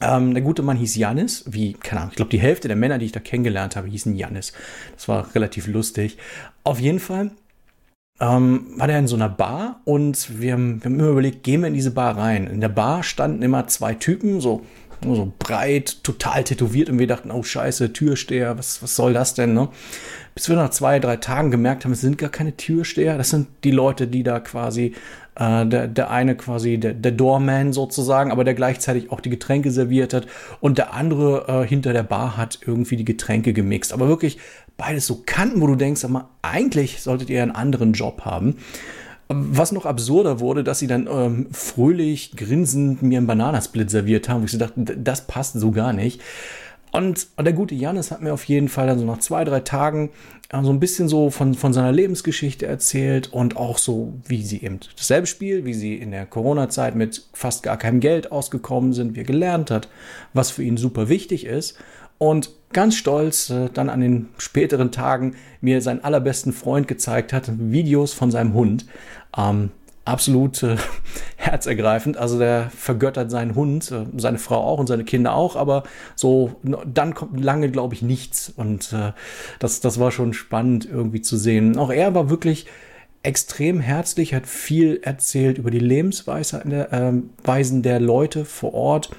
Ähm, 0.02 0.32
der 0.32 0.42
gute 0.42 0.62
Mann 0.62 0.78
hieß 0.78 0.97
Janis, 0.97 1.44
wie, 1.50 1.75
keine 1.75 2.00
Ahnung, 2.00 2.12
ich 2.12 2.16
glaube, 2.16 2.30
die 2.30 2.40
Hälfte 2.40 2.68
der 2.68 2.78
Männer, 2.78 2.97
die 2.97 3.04
ich 3.04 3.12
da 3.12 3.20
kennengelernt 3.20 3.76
habe, 3.76 3.88
hießen 3.88 4.16
Janis. 4.16 4.54
Das 4.97 5.06
war 5.06 5.35
relativ 5.35 5.66
lustig. 5.66 6.16
Auf 6.64 6.80
jeden 6.80 7.00
Fall 7.00 7.32
ähm, 8.20 8.66
war 8.76 8.86
der 8.86 8.98
in 8.98 9.06
so 9.06 9.16
einer 9.16 9.28
Bar 9.28 9.80
und 9.84 10.40
wir 10.40 10.56
wir 10.56 10.84
haben 10.84 11.00
immer 11.00 11.08
überlegt, 11.08 11.42
gehen 11.42 11.62
wir 11.62 11.68
in 11.68 11.74
diese 11.74 11.90
Bar 11.90 12.16
rein. 12.16 12.46
In 12.46 12.60
der 12.60 12.68
Bar 12.68 13.02
standen 13.02 13.42
immer 13.42 13.66
zwei 13.66 13.94
Typen, 13.94 14.40
so, 14.40 14.62
so 15.02 15.33
breit, 15.38 16.02
total 16.02 16.45
tätowiert 16.45 16.90
und 16.90 16.99
wir 16.99 17.07
dachten, 17.07 17.30
oh 17.30 17.42
scheiße, 17.42 17.92
Türsteher, 17.92 18.59
was, 18.59 18.83
was 18.83 18.97
soll 18.97 19.12
das 19.12 19.35
denn, 19.35 19.54
ne? 19.54 19.69
Bis 20.35 20.49
wir 20.49 20.57
nach 20.57 20.71
zwei, 20.71 21.00
drei 21.00 21.16
Tagen 21.16 21.50
gemerkt 21.50 21.85
haben, 21.85 21.92
es 21.92 22.00
sind 22.00 22.19
gar 22.19 22.30
keine 22.30 22.57
Türsteher, 22.57 23.19
das 23.19 23.30
sind 23.30 23.49
die 23.64 23.73
Leute, 23.73 24.07
die 24.07 24.23
da 24.23 24.40
quasi 24.40 24.95
Äh, 25.37 25.64
der, 25.64 25.87
der 25.87 26.11
eine 26.11 26.35
quasi 26.35 26.76
der, 26.76 26.92
der 26.92 27.12
Doorman 27.12 27.73
sozusagen, 27.73 28.33
aber 28.33 28.42
der 28.42 28.54
gleichzeitig 28.54 29.12
auch 29.12 29.21
die 29.21 29.30
Getränke 29.30 29.71
serviert 29.71 30.12
hat. 30.12 30.26
Und 30.61 30.76
der 30.76 30.92
andere 30.92 31.47
äh, 31.47 31.66
hinter 31.66 31.92
der 31.92 32.02
Bar 32.02 32.37
hat 32.37 32.59
irgendwie 32.66 32.97
die 32.97 33.04
Getränke 33.04 33.52
gemixt. 33.52 33.92
Aber 33.92 34.09
wirklich 34.09 34.38
beides 34.76 35.07
so 35.07 35.23
Kanten, 35.25 35.61
wo 35.61 35.69
du 35.69 35.76
denkst, 35.76 36.04
aber 36.04 36.28
eigentlich 36.42 37.00
solltet 37.00 37.30
ihr 37.30 37.42
einen 37.42 37.52
anderen 37.54 37.92
Job 37.92 38.23
haben. 38.25 38.57
Was 39.32 39.70
noch 39.70 39.87
absurder 39.87 40.40
wurde, 40.40 40.64
dass 40.64 40.80
sie 40.80 40.88
dann 40.88 41.06
ähm, 41.06 41.46
fröhlich 41.52 42.32
grinsend 42.37 43.00
mir 43.00 43.18
einen 43.18 43.28
Bananasplit 43.28 43.88
serviert 43.88 44.28
haben, 44.28 44.40
wo 44.40 44.46
ich 44.46 44.50
so 44.50 44.58
dachte, 44.58 44.82
das 44.82 45.28
passt 45.28 45.54
so 45.54 45.70
gar 45.70 45.92
nicht. 45.92 46.20
Und, 46.90 47.28
der 47.38 47.52
gute 47.52 47.76
Janis 47.76 48.10
hat 48.10 48.22
mir 48.22 48.34
auf 48.34 48.42
jeden 48.44 48.68
Fall 48.68 48.88
dann 48.88 48.99
so 48.99 49.04
nach 49.04 49.18
zwei, 49.18 49.44
drei 49.44 49.60
Tagen 49.60 50.10
äh, 50.49 50.60
so 50.64 50.70
ein 50.70 50.80
bisschen 50.80 51.08
so 51.08 51.30
von, 51.30 51.54
von 51.54 51.72
seiner 51.72 51.92
Lebensgeschichte 51.92 52.66
erzählt 52.66 53.32
und 53.32 53.56
auch 53.56 53.78
so, 53.78 54.14
wie 54.26 54.42
sie 54.42 54.62
eben 54.62 54.80
dasselbe 54.96 55.28
Spiel, 55.28 55.64
wie 55.64 55.75
sie 55.75 55.94
in 55.94 56.10
der 56.10 56.26
Corona-Zeit 56.26 56.96
mit 56.96 57.28
fast 57.32 57.62
gar 57.62 57.76
keinem 57.76 58.00
Geld 58.00 58.32
ausgekommen 58.32 58.92
sind, 58.92 59.14
wie 59.14 59.20
er 59.20 59.25
gelernt 59.25 59.70
hat, 59.70 59.88
was 60.34 60.50
für 60.50 60.64
ihn 60.64 60.76
super 60.76 61.08
wichtig 61.08 61.46
ist. 61.46 61.76
Und 62.18 62.50
ganz 62.72 62.96
stolz 62.96 63.50
äh, 63.50 63.68
dann 63.72 63.88
an 63.88 64.00
den 64.00 64.28
späteren 64.38 64.90
Tagen 64.90 65.37
mir 65.60 65.80
seinen 65.80 66.04
allerbesten 66.04 66.52
Freund 66.52 66.88
gezeigt 66.88 67.32
hat, 67.32 67.50
Videos 67.58 68.12
von 68.12 68.30
seinem 68.30 68.52
Hund. 68.52 68.87
Ähm, 69.37 69.70
absolut 70.04 70.62
äh, 70.62 70.76
herzergreifend. 71.37 72.16
Also 72.16 72.38
der 72.38 72.70
vergöttert 72.70 73.30
seinen 73.30 73.54
Hund, 73.54 73.90
äh, 73.90 74.06
seine 74.16 74.38
Frau 74.38 74.62
auch 74.62 74.78
und 74.78 74.87
seine 74.87 75.04
Kinder 75.04 75.34
auch, 75.34 75.56
aber 75.56 75.84
so 76.14 76.56
dann 76.62 77.14
kommt 77.14 77.40
lange, 77.40 77.70
glaube 77.70 77.94
ich, 77.94 78.02
nichts. 78.02 78.52
Und 78.54 78.92
äh, 78.92 79.12
das, 79.58 79.80
das 79.80 79.99
war 79.99 80.10
schon 80.10 80.32
spannend 80.32 80.88
irgendwie 80.90 81.22
zu 81.22 81.37
sehen. 81.37 81.78
Auch 81.78 81.90
er 81.90 82.14
war 82.14 82.30
wirklich 82.30 82.66
extrem 83.22 83.80
herzlich, 83.80 84.34
hat 84.34 84.46
viel 84.46 85.00
erzählt 85.02 85.58
über 85.58 85.70
die 85.70 85.78
Lebensweisen 85.78 86.70
der, 86.70 86.92
äh, 86.92 87.12
Weisen 87.44 87.82
der 87.82 88.00
Leute 88.00 88.44
vor 88.44 88.75
Ort 88.75 89.10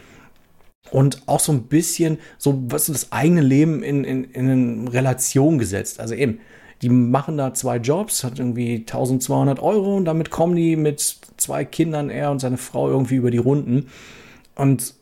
und 0.89 1.21
auch 1.27 1.39
so 1.39 1.51
ein 1.51 1.63
bisschen 1.63 2.17
so 2.37 2.63
was 2.67 2.87
das 2.87 3.11
eigene 3.11 3.41
Leben 3.41 3.83
in, 3.83 4.03
in, 4.03 4.23
in 4.25 4.87
Relation 4.87 5.59
gesetzt. 5.59 5.99
Also 5.99 6.15
eben, 6.15 6.39
die 6.81 6.89
machen 6.89 7.37
da 7.37 7.53
zwei 7.53 7.77
Jobs, 7.77 8.23
hat 8.23 8.39
irgendwie 8.39 8.77
1200 8.77 9.59
Euro 9.59 9.95
und 9.95 10.05
damit 10.05 10.31
kommen 10.31 10.55
die 10.55 10.75
mit 10.75 11.17
zwei 11.37 11.63
Kindern, 11.63 12.09
er 12.09 12.31
und 12.31 12.39
seine 12.39 12.57
Frau 12.57 12.89
irgendwie 12.89 13.15
über 13.15 13.31
die 13.31 13.37
Runden. 13.37 13.87
Und 14.55 14.95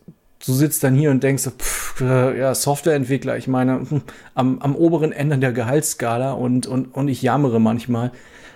du 0.45 0.53
sitzt 0.53 0.83
dann 0.83 0.95
hier 0.95 1.11
und 1.11 1.23
denkst, 1.23 1.49
pff, 1.57 2.01
äh, 2.01 2.39
ja, 2.39 2.53
Softwareentwickler, 2.53 3.37
ich 3.37 3.47
meine, 3.47 3.85
am, 4.35 4.59
am 4.59 4.75
oberen 4.75 5.11
Ende 5.11 5.37
der 5.37 5.53
Gehaltsskala 5.53 6.33
und, 6.33 6.67
und, 6.67 6.93
und 6.93 7.07
ich 7.07 7.21
jammere 7.21 7.59
manchmal. 7.59 8.11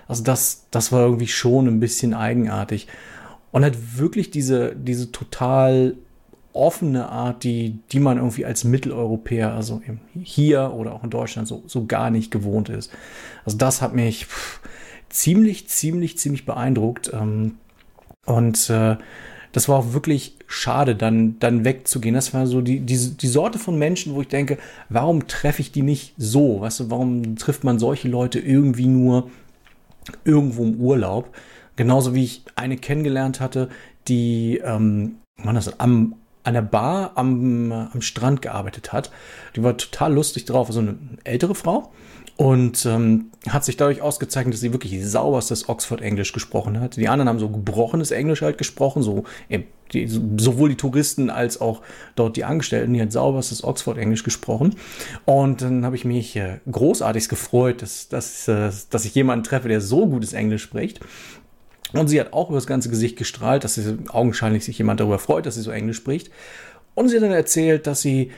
Also 0.06 0.22
das, 0.22 0.66
das 0.70 0.92
war 0.92 1.00
irgendwie 1.02 1.28
schon 1.28 1.66
ein 1.66 1.80
bisschen 1.80 2.12
eigenartig. 2.12 2.88
Und 3.52 3.64
hat 3.64 3.98
wirklich 3.98 4.30
diese, 4.30 4.74
diese 4.76 5.12
total 5.12 5.94
offene 6.54 7.08
Art, 7.08 7.44
die, 7.44 7.78
die 7.92 8.00
man 8.00 8.16
irgendwie 8.16 8.44
als 8.44 8.64
Mitteleuropäer, 8.64 9.52
also 9.52 9.82
hier 10.22 10.72
oder 10.72 10.94
auch 10.94 11.04
in 11.04 11.10
Deutschland 11.10 11.48
so, 11.48 11.62
so 11.66 11.86
gar 11.86 12.10
nicht 12.10 12.30
gewohnt 12.30 12.68
ist. 12.68 12.90
Also 13.44 13.58
das 13.58 13.82
hat 13.82 13.94
mich 13.94 14.26
pff, 14.26 14.60
ziemlich, 15.08 15.68
ziemlich, 15.68 16.16
ziemlich 16.16 16.46
beeindruckt. 16.46 17.12
Ähm, 17.12 17.56
und 18.24 18.70
äh, 18.70 18.96
das 19.52 19.68
war 19.68 19.78
auch 19.78 19.92
wirklich 19.92 20.36
schade, 20.46 20.96
dann, 20.96 21.38
dann 21.40 21.64
wegzugehen. 21.64 22.14
Das 22.14 22.32
war 22.32 22.46
so 22.46 22.60
die, 22.60 22.80
die, 22.80 23.16
die 23.16 23.28
Sorte 23.28 23.58
von 23.58 23.78
Menschen, 23.78 24.14
wo 24.14 24.20
ich 24.20 24.28
denke, 24.28 24.58
warum 24.88 25.26
treffe 25.26 25.60
ich 25.60 25.72
die 25.72 25.82
nicht 25.82 26.14
so? 26.16 26.60
Weißt 26.60 26.80
du, 26.80 26.90
warum 26.90 27.36
trifft 27.36 27.64
man 27.64 27.78
solche 27.78 28.08
Leute 28.08 28.38
irgendwie 28.38 28.86
nur 28.86 29.30
irgendwo 30.24 30.62
im 30.64 30.80
Urlaub? 30.80 31.34
Genauso 31.76 32.14
wie 32.14 32.24
ich 32.24 32.42
eine 32.54 32.76
kennengelernt 32.76 33.40
hatte, 33.40 33.68
die, 34.06 34.60
ähm, 34.64 35.16
man 35.42 35.54
das 35.54 35.80
am, 35.80 36.14
an 36.44 36.54
der 36.54 36.62
Bar 36.62 37.12
am, 37.16 37.72
am 37.72 38.00
Strand 38.00 38.42
gearbeitet 38.42 38.92
hat. 38.92 39.10
Die 39.56 39.62
war 39.62 39.76
total 39.76 40.12
lustig 40.14 40.44
drauf, 40.44 40.68
also 40.68 40.80
eine 40.80 40.96
ältere 41.24 41.54
Frau. 41.54 41.92
Und 42.36 42.84
ähm, 42.84 43.30
hat 43.48 43.64
sich 43.64 43.76
dadurch 43.76 44.02
ausgezeichnet, 44.02 44.54
dass 44.54 44.60
sie 44.60 44.72
wirklich 44.72 45.06
sauberstes 45.06 45.68
Oxford-Englisch 45.68 46.32
gesprochen 46.32 46.80
hat. 46.80 46.96
Die 46.96 47.08
anderen 47.08 47.28
haben 47.28 47.38
so 47.38 47.48
gebrochenes 47.48 48.10
Englisch 48.10 48.42
halt 48.42 48.58
gesprochen, 48.58 49.04
so 49.04 49.22
eben 49.48 49.66
die, 49.92 50.08
sowohl 50.08 50.70
die 50.70 50.76
Touristen 50.76 51.30
als 51.30 51.60
auch 51.60 51.82
dort 52.16 52.36
die 52.36 52.42
Angestellten, 52.42 52.92
die 52.92 53.00
hat 53.00 53.12
sauberstes 53.12 53.62
Oxford-Englisch 53.62 54.24
gesprochen. 54.24 54.74
Und 55.24 55.62
dann 55.62 55.84
habe 55.84 55.94
ich 55.94 56.04
mich 56.04 56.34
äh, 56.34 56.58
großartig 56.68 57.28
gefreut, 57.28 57.82
dass, 57.82 58.08
dass, 58.08 58.48
äh, 58.48 58.72
dass 58.90 59.04
ich 59.04 59.14
jemanden 59.14 59.44
treffe, 59.44 59.68
der 59.68 59.80
so 59.80 60.08
gutes 60.08 60.32
Englisch 60.32 60.62
spricht. 60.62 60.98
Und 61.94 62.08
sie 62.08 62.20
hat 62.20 62.32
auch 62.32 62.48
über 62.48 62.58
das 62.58 62.66
ganze 62.66 62.88
Gesicht 62.90 63.16
gestrahlt, 63.16 63.64
dass 63.64 63.74
sie 63.74 63.98
augenscheinlich 64.08 64.64
sich 64.64 64.78
jemand 64.78 65.00
darüber 65.00 65.18
freut, 65.18 65.46
dass 65.46 65.54
sie 65.54 65.62
so 65.62 65.70
Englisch 65.70 65.96
spricht. 65.96 66.30
Und 66.94 67.08
sie 67.08 67.16
hat 67.16 67.22
dann 67.22 67.32
erzählt, 67.32 67.86
dass 67.86 68.02
sie 68.02 68.32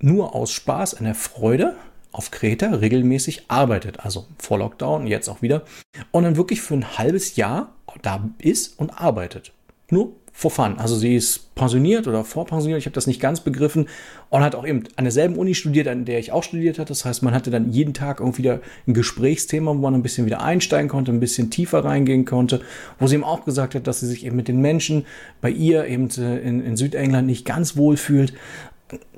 nur 0.00 0.34
aus 0.34 0.52
Spaß 0.52 0.94
an 0.94 1.04
der 1.04 1.14
Freude 1.14 1.76
auf 2.12 2.30
Kreta 2.30 2.68
regelmäßig 2.70 3.44
arbeitet, 3.48 4.00
also 4.00 4.26
vor 4.38 4.58
Lockdown, 4.58 5.06
jetzt 5.06 5.28
auch 5.28 5.42
wieder, 5.42 5.64
und 6.10 6.24
dann 6.24 6.36
wirklich 6.36 6.60
für 6.60 6.74
ein 6.74 6.98
halbes 6.98 7.36
Jahr 7.36 7.74
da 8.02 8.28
ist 8.38 8.78
und 8.78 8.90
arbeitet. 8.90 9.52
Nur 9.90 10.12
for 10.38 10.52
fun. 10.52 10.78
Also 10.78 10.94
sie 10.94 11.16
ist 11.16 11.52
pensioniert 11.56 12.06
oder 12.06 12.22
vorpensioniert, 12.22 12.78
ich 12.78 12.86
habe 12.86 12.94
das 12.94 13.08
nicht 13.08 13.20
ganz 13.20 13.40
begriffen 13.40 13.88
und 14.30 14.40
hat 14.42 14.54
auch 14.54 14.64
eben 14.64 14.84
an 14.94 15.04
derselben 15.04 15.36
Uni 15.36 15.54
studiert, 15.56 15.88
an 15.88 16.04
der 16.04 16.20
ich 16.20 16.30
auch 16.30 16.44
studiert 16.44 16.78
hatte. 16.78 16.90
Das 16.90 17.04
heißt, 17.04 17.24
man 17.24 17.34
hatte 17.34 17.50
dann 17.50 17.72
jeden 17.72 17.92
Tag 17.92 18.20
irgendwie 18.20 18.44
wieder 18.44 18.60
ein 18.86 18.94
Gesprächsthema, 18.94 19.72
wo 19.72 19.74
man 19.74 19.94
ein 19.94 20.02
bisschen 20.02 20.26
wieder 20.26 20.40
einsteigen 20.40 20.88
konnte, 20.88 21.10
ein 21.10 21.18
bisschen 21.18 21.50
tiefer 21.50 21.84
reingehen 21.84 22.24
konnte, 22.24 22.60
wo 23.00 23.08
sie 23.08 23.16
ihm 23.16 23.24
auch 23.24 23.44
gesagt 23.44 23.74
hat, 23.74 23.88
dass 23.88 23.98
sie 23.98 24.06
sich 24.06 24.24
eben 24.24 24.36
mit 24.36 24.46
den 24.46 24.60
Menschen 24.60 25.06
bei 25.40 25.50
ihr 25.50 25.86
eben 25.86 26.08
äh, 26.18 26.38
in, 26.38 26.64
in 26.64 26.76
Südengland 26.76 27.26
nicht 27.26 27.44
ganz 27.44 27.76
wohl 27.76 27.96
fühlt. 27.96 28.32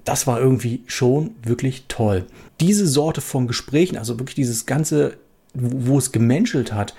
Das 0.04 0.26
war 0.26 0.40
irgendwie 0.40 0.84
schon 0.86 1.32
wirklich 1.44 1.84
toll. 1.88 2.24
Diese 2.60 2.86
Sorte 2.86 3.20
von 3.20 3.46
Gesprächen, 3.46 3.98
also 3.98 4.18
wirklich 4.18 4.36
dieses 4.36 4.64
ganze, 4.64 5.18
wo 5.52 5.98
es 5.98 6.12
gemenschelt 6.12 6.72
hat, 6.72 6.94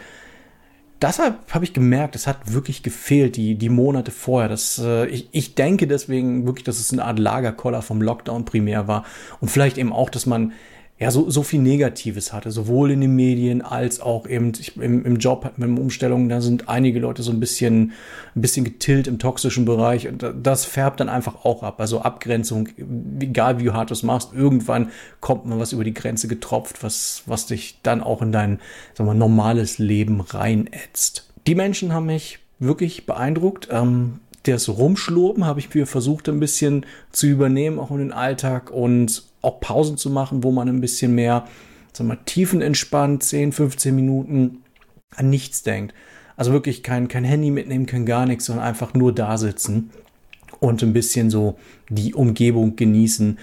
deshalb 1.01 1.35
habe 1.53 1.65
ich 1.65 1.73
gemerkt, 1.73 2.15
es 2.15 2.27
hat 2.27 2.53
wirklich 2.53 2.83
gefehlt, 2.83 3.35
die, 3.35 3.55
die 3.55 3.69
Monate 3.69 4.11
vorher. 4.11 4.49
Das, 4.49 4.79
äh, 4.79 5.07
ich, 5.07 5.29
ich 5.31 5.55
denke 5.55 5.87
deswegen 5.87 6.45
wirklich, 6.45 6.63
dass 6.63 6.79
es 6.79 6.91
eine 6.91 7.05
Art 7.05 7.19
Lagerkoller 7.19 7.81
vom 7.81 8.01
Lockdown 8.01 8.45
primär 8.45 8.87
war. 8.87 9.05
Und 9.39 9.49
vielleicht 9.49 9.77
eben 9.77 9.93
auch, 9.93 10.09
dass 10.09 10.25
man 10.25 10.53
ja, 11.01 11.09
so, 11.09 11.31
so 11.31 11.41
viel 11.41 11.59
Negatives 11.61 12.31
hatte, 12.31 12.51
sowohl 12.51 12.91
in 12.91 13.01
den 13.01 13.15
Medien 13.15 13.63
als 13.63 14.01
auch 14.01 14.27
eben 14.27 14.51
im, 14.79 15.03
im 15.03 15.15
Job 15.15 15.51
mit 15.57 15.79
Umstellungen. 15.79 16.29
Da 16.29 16.41
sind 16.41 16.69
einige 16.69 16.99
Leute 16.99 17.23
so 17.23 17.31
ein 17.31 17.39
bisschen, 17.39 17.93
ein 18.35 18.41
bisschen 18.41 18.63
getillt 18.63 19.07
im 19.07 19.17
toxischen 19.17 19.65
Bereich 19.65 20.07
und 20.07 20.23
das 20.43 20.65
färbt 20.65 20.99
dann 20.99 21.09
einfach 21.09 21.43
auch 21.43 21.63
ab. 21.63 21.81
Also 21.81 22.01
Abgrenzung, 22.01 22.69
egal 23.19 23.59
wie 23.59 23.71
hart 23.71 23.89
du 23.89 23.95
es 23.95 24.03
machst, 24.03 24.33
irgendwann 24.35 24.91
kommt 25.21 25.47
mal 25.47 25.57
was 25.57 25.73
über 25.73 25.83
die 25.83 25.95
Grenze 25.95 26.27
getropft, 26.27 26.83
was, 26.83 27.23
was 27.25 27.47
dich 27.47 27.79
dann 27.81 28.03
auch 28.03 28.21
in 28.21 28.31
dein 28.31 28.59
sagen 28.93 29.09
wir, 29.09 29.15
normales 29.15 29.79
Leben 29.79 30.21
reinätzt. 30.21 31.27
Die 31.47 31.55
Menschen 31.55 31.93
haben 31.93 32.05
mich 32.05 32.37
wirklich 32.59 33.07
beeindruckt. 33.07 33.69
Ähm, 33.71 34.19
das 34.43 34.69
Rumschlurpen 34.69 35.45
habe 35.45 35.61
ich 35.61 35.73
mir 35.73 35.87
versucht 35.87 36.29
ein 36.29 36.39
bisschen 36.39 36.85
zu 37.11 37.25
übernehmen, 37.25 37.79
auch 37.79 37.89
in 37.89 37.97
den 37.97 38.11
Alltag 38.11 38.69
und 38.69 39.30
auch 39.41 39.59
Pausen 39.59 39.97
zu 39.97 40.09
machen, 40.09 40.43
wo 40.43 40.51
man 40.51 40.69
ein 40.69 40.81
bisschen 40.81 41.15
mehr, 41.15 41.47
sagen 41.93 42.09
wir, 42.09 42.23
tiefenentspannt, 42.25 43.23
10, 43.23 43.51
15 43.51 43.95
Minuten 43.95 44.63
an 45.15 45.29
nichts 45.29 45.63
denkt. 45.63 45.93
Also 46.37 46.51
wirklich 46.53 46.83
kein, 46.83 47.07
kein 47.07 47.23
Handy 47.23 47.51
mitnehmen, 47.51 47.85
kein 47.85 48.05
gar 48.05 48.25
nichts, 48.25 48.45
sondern 48.45 48.65
einfach 48.65 48.93
nur 48.93 49.13
da 49.13 49.37
sitzen 49.37 49.91
und 50.59 50.81
ein 50.83 50.93
bisschen 50.93 51.29
so 51.29 51.57
die 51.89 52.13
Umgebung 52.13 52.75
genießen. 52.75 53.37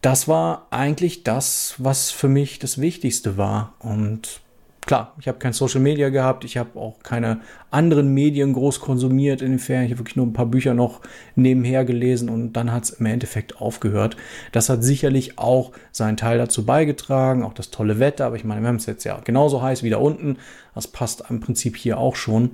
Das 0.00 0.28
war 0.28 0.66
eigentlich 0.70 1.24
das, 1.24 1.74
was 1.78 2.10
für 2.10 2.28
mich 2.28 2.58
das 2.58 2.80
Wichtigste 2.80 3.36
war. 3.36 3.74
Und 3.80 4.40
klar, 4.90 5.14
ich 5.20 5.28
habe 5.28 5.38
kein 5.38 5.52
Social 5.52 5.80
Media 5.80 6.08
gehabt, 6.08 6.44
ich 6.44 6.56
habe 6.56 6.76
auch 6.76 6.98
keine 7.04 7.42
anderen 7.70 8.12
Medien 8.12 8.52
groß 8.54 8.80
konsumiert 8.80 9.40
in 9.40 9.52
den 9.52 9.58
Ferien. 9.60 9.84
Ich 9.84 9.92
habe 9.92 10.00
wirklich 10.00 10.16
nur 10.16 10.26
ein 10.26 10.32
paar 10.32 10.46
Bücher 10.46 10.74
noch 10.74 11.00
nebenher 11.36 11.84
gelesen 11.84 12.28
und 12.28 12.54
dann 12.54 12.72
hat 12.72 12.82
es 12.82 12.90
im 12.90 13.06
Endeffekt 13.06 13.60
aufgehört. 13.60 14.16
Das 14.50 14.68
hat 14.68 14.82
sicherlich 14.82 15.38
auch 15.38 15.70
seinen 15.92 16.16
Teil 16.16 16.38
dazu 16.38 16.66
beigetragen, 16.66 17.44
auch 17.44 17.54
das 17.54 17.70
tolle 17.70 18.00
Wetter, 18.00 18.26
aber 18.26 18.34
ich 18.34 18.42
meine, 18.42 18.62
wir 18.62 18.66
haben 18.66 18.76
es 18.76 18.86
jetzt 18.86 19.04
ja 19.04 19.20
genauso 19.22 19.62
heiß 19.62 19.84
wie 19.84 19.90
da 19.90 19.98
unten. 19.98 20.38
Das 20.74 20.88
passt 20.88 21.22
im 21.30 21.38
Prinzip 21.38 21.76
hier 21.76 21.96
auch 21.96 22.16
schon. 22.16 22.50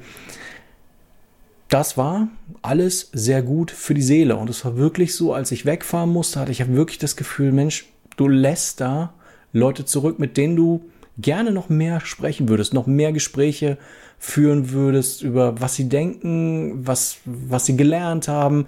Das 1.70 1.96
war 1.96 2.28
alles 2.60 3.08
sehr 3.14 3.40
gut 3.40 3.70
für 3.70 3.94
die 3.94 4.02
Seele 4.02 4.36
und 4.36 4.50
es 4.50 4.62
war 4.62 4.76
wirklich 4.76 5.14
so, 5.14 5.32
als 5.32 5.52
ich 5.52 5.64
wegfahren 5.64 6.10
musste, 6.10 6.38
hatte 6.38 6.52
ich 6.52 6.68
wirklich 6.68 6.98
das 6.98 7.16
Gefühl, 7.16 7.52
Mensch, 7.52 7.86
du 8.18 8.28
lässt 8.28 8.82
da 8.82 9.14
Leute 9.54 9.86
zurück, 9.86 10.18
mit 10.18 10.36
denen 10.36 10.54
du 10.54 10.84
gerne 11.18 11.50
noch 11.50 11.68
mehr 11.68 12.00
sprechen 12.00 12.48
würdest, 12.48 12.74
noch 12.74 12.86
mehr 12.86 13.12
Gespräche 13.12 13.78
führen 14.18 14.70
würdest 14.70 15.22
über 15.22 15.60
was 15.60 15.74
sie 15.74 15.88
denken, 15.88 16.86
was, 16.86 17.18
was 17.24 17.66
sie 17.66 17.76
gelernt 17.76 18.28
haben 18.28 18.66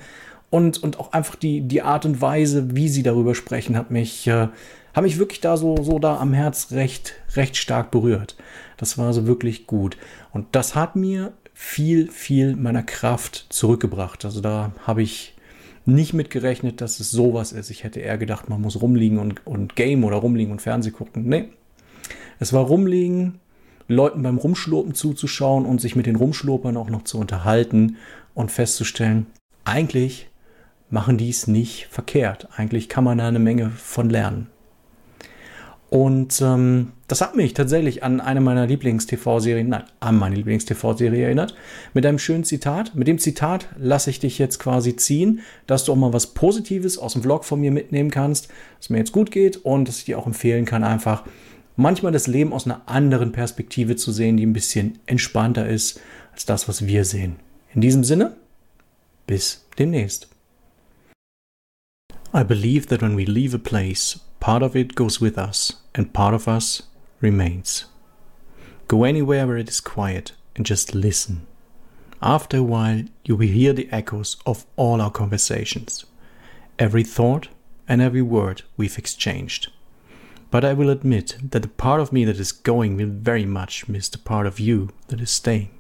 und, 0.51 0.83
und 0.83 0.99
auch 0.99 1.13
einfach 1.13 1.37
die, 1.37 1.61
die 1.63 1.83
Art 1.83 2.05
und 2.05 2.21
Weise, 2.21 2.75
wie 2.75 2.89
sie 2.89 3.03
darüber 3.03 3.35
sprechen, 3.35 3.77
hat 3.77 3.91
mich, 3.91 4.27
äh, 4.27 4.49
hat 4.95 5.05
mich 5.05 5.19
wirklich 5.19 5.41
da 5.41 5.57
so, 5.57 5.83
so 5.83 5.99
da 5.99 6.19
am 6.19 6.33
Herz 6.33 6.73
recht, 6.73 7.15
recht 7.35 7.57
stark 7.57 7.91
berührt. 7.91 8.37
Das 8.77 8.97
war 8.97 9.13
so 9.13 9.27
wirklich 9.27 9.67
gut. 9.67 9.97
Und 10.33 10.47
das 10.53 10.75
hat 10.75 10.97
mir 10.97 11.33
viel, 11.53 12.11
viel 12.11 12.57
meiner 12.57 12.83
Kraft 12.83 13.47
zurückgebracht. 13.51 14.25
Also 14.25 14.41
da 14.41 14.73
habe 14.87 15.03
ich 15.03 15.35
nicht 15.85 16.15
mitgerechnet, 16.15 16.81
dass 16.81 17.01
es 17.01 17.11
sowas 17.11 17.53
ist. 17.53 17.71
Ich 17.71 17.85
hätte 17.85 18.01
eher 18.01 18.19
gedacht, 18.19 18.49
man 18.49 18.61
muss 18.61 18.81
rumliegen 18.81 19.19
und, 19.19 19.47
und 19.47 19.75
Game 19.75 20.05
oder 20.05 20.17
rumliegen 20.17 20.53
und 20.53 20.63
Fernseh 20.63 20.91
gucken. 20.91 21.29
Nee. 21.29 21.49
Es 22.39 22.53
war 22.53 22.65
rumliegen, 22.65 23.41
Leuten 23.89 24.23
beim 24.23 24.39
Rumschlurpen 24.39 24.95
zuzuschauen 24.95 25.65
und 25.65 25.81
sich 25.81 25.97
mit 25.97 26.07
den 26.07 26.17
Rumschlurpern 26.17 26.77
auch 26.77 26.91
noch 26.91 27.05
zu 27.05 27.19
unterhalten 27.19 27.97
und 28.35 28.53
festzustellen, 28.53 29.27
eigentlich 29.65 30.29
machen 30.91 31.19
die 31.19 31.31
es 31.31 31.47
nicht 31.47 31.89
verkehrt. 31.91 32.49
Eigentlich 32.57 32.89
kann 32.89 33.05
man 33.05 33.19
da 33.19 33.29
eine 33.29 33.39
Menge 33.39 33.71
von 33.71 34.11
lernen. 34.11 34.49
Und 35.91 36.43
ähm, 36.43 36.93
das 37.07 37.23
hat 37.23 37.35
mich 37.35 37.55
tatsächlich 37.55 38.03
an 38.03 38.21
eine 38.21 38.43
meiner 38.43 38.67
Lieblings-TV-Serien, 38.67 39.71
nein, 39.71 39.85
an 40.01 40.19
meine 40.19 40.35
Lieblings-TV-Serie 40.35 41.25
erinnert. 41.25 41.55
Mit 41.95 42.05
einem 42.05 42.19
schönen 42.19 42.45
Zitat. 42.45 42.95
Mit 42.95 43.09
dem 43.09 43.19
Zitat 43.19 43.71
lasse 43.79 44.11
ich 44.11 44.21
dich 44.21 44.39
jetzt 44.39 44.59
quasi 44.59 44.97
ziehen, 44.97 45.41
dass 45.67 45.85
du 45.85 45.93
auch 45.93 45.97
mal 45.97 46.13
was 46.13 46.29
Positives 46.29 46.99
aus 46.99 47.15
dem 47.15 47.23
Vlog 47.23 47.47
von 47.47 47.61
mir 47.61 47.73
mitnehmen 47.73 48.11
kannst, 48.11 48.49
dass 48.79 48.91
mir 48.91 48.99
jetzt 48.99 49.13
gut 49.13 49.31
geht 49.31 49.57
und 49.57 49.89
dass 49.89 49.99
ich 49.99 50.05
dir 50.05 50.19
auch 50.19 50.27
empfehlen 50.27 50.67
kann, 50.67 50.85
einfach 50.85 51.25
manchmal 51.79 52.13
das 52.13 52.27
Leben 52.27 52.53
aus 52.53 52.67
einer 52.67 52.83
anderen 52.87 53.33
Perspektive 53.33 53.97
zu 53.97 54.13
sehen, 54.13 54.37
die 54.37 54.45
ein 54.45 54.53
bisschen 54.53 54.99
entspannter 55.07 55.67
ist 55.67 56.01
als 56.33 56.45
das, 56.45 56.69
was 56.69 56.87
wir 56.87 57.05
sehen. 57.05 57.37
In 57.73 57.81
diesem 57.81 58.05
Sinne, 58.05 58.37
bis 59.27 59.65
demnächst. 59.79 60.29
I 62.35 62.43
believe 62.43 62.89
that 62.89 63.01
when 63.01 63.17
we 63.17 63.25
leave 63.25 63.55
a 63.55 63.59
place, 63.59 64.21
part 64.41 64.63
of 64.63 64.75
it 64.75 64.97
goes 64.97 65.21
with 65.21 65.39
us 65.39 65.83
and 65.95 66.13
part 66.13 66.35
of 66.35 66.47
us 66.49 66.91
remains. 67.23 67.87
Go 68.89 69.05
anywhere 69.05 69.47
where 69.47 69.59
it 69.59 69.71
is 69.71 69.81
quiet 69.81 70.35
and 70.57 70.67
just 70.67 70.95
listen. 70.95 71.47
After 72.21 72.59
a 72.59 72.63
while, 72.63 73.05
you 73.25 73.37
will 73.37 73.49
hear 73.49 73.73
the 73.73 73.89
echoes 73.93 74.37
of 74.45 74.67
all 74.77 75.01
our 75.01 75.13
conversations, 75.13 76.05
every 76.79 77.05
thought 77.05 77.49
and 77.87 78.03
every 78.03 78.23
word 78.23 78.63
we've 78.77 78.99
exchanged. 78.99 79.69
But 80.51 80.65
I 80.65 80.73
will 80.73 80.89
admit 80.89 81.37
that 81.43 81.61
the 81.63 81.69
part 81.69 82.01
of 82.01 82.13
me 82.13 82.25
that 82.25 82.41
is 82.41 82.53
going 82.53 82.97
will 82.97 83.11
very 83.11 83.45
much 83.45 83.89
miss 83.89 84.09
the 84.09 84.19
part 84.19 84.47
of 84.47 84.59
you 84.59 84.91
that 85.09 85.21
is 85.21 85.31
staying. 85.31 85.71